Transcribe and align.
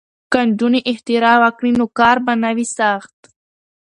که 0.31 0.39
نجونې 0.47 0.79
اختراع 0.91 1.35
وکړي 1.43 1.71
نو 1.79 1.85
کار 1.99 2.17
به 2.25 2.33
نه 2.43 2.51
وي 2.55 2.67
سخت. 2.77 3.17